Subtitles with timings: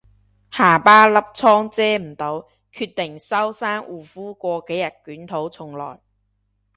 [0.51, 5.99] 下巴粒瘡遮唔到，決定收山護膚過幾日捲土重來